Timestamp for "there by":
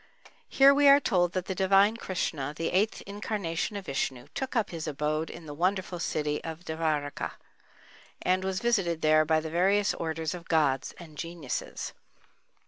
9.03-9.39